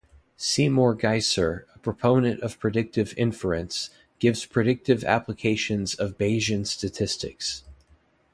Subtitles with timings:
[0.35, 7.63] Seymour Geisser, a proponent of predictive inference, gives predictive applications of Bayesian statistics.